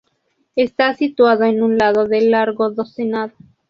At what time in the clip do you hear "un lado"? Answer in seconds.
1.61-2.07